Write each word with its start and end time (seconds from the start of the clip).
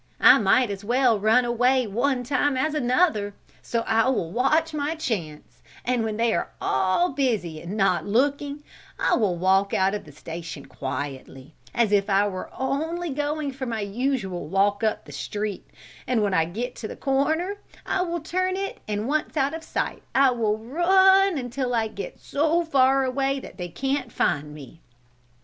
I 0.19 0.39
might 0.39 0.71
as 0.71 0.83
well 0.83 1.19
run 1.19 1.45
away 1.45 1.85
one 1.85 2.23
time 2.23 2.57
as 2.57 2.73
another, 2.73 3.35
so 3.61 3.81
I 3.81 4.09
will 4.09 4.31
watch 4.31 4.73
my 4.73 4.95
chance, 4.95 5.61
and 5.85 6.03
when 6.03 6.17
they 6.17 6.33
are 6.33 6.49
all 6.59 7.09
busy 7.11 7.61
and 7.61 7.77
not 7.77 8.07
looking, 8.07 8.63
I 8.99 9.13
will 9.15 9.37
walk 9.37 9.75
out 9.75 9.93
of 9.93 10.05
the 10.05 10.11
station 10.11 10.65
quietly, 10.65 11.53
as 11.71 11.91
if 11.91 12.09
I 12.09 12.27
were 12.27 12.49
only 12.57 13.11
going 13.11 13.51
for 13.51 13.67
my 13.67 13.81
usual 13.81 14.47
walk 14.47 14.83
up 14.83 15.05
the 15.05 15.11
street, 15.11 15.69
and 16.07 16.23
when 16.23 16.33
I 16.33 16.45
get 16.45 16.75
to 16.77 16.87
the 16.87 16.95
corner, 16.95 17.57
I 17.85 18.01
will 18.01 18.21
turn 18.21 18.57
it 18.57 18.79
and 18.87 19.07
once 19.07 19.37
out 19.37 19.53
of 19.53 19.63
sight 19.63 20.01
I 20.15 20.31
will 20.31 20.57
run 20.57 21.37
until 21.37 21.75
I 21.75 21.87
get 21.87 22.19
so 22.19 22.65
far 22.65 23.03
away 23.05 23.39
they 23.39 23.69
can't 23.69 24.11
find 24.11 24.51
me." 24.51 24.81